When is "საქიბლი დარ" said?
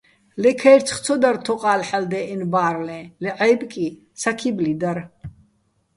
4.21-4.97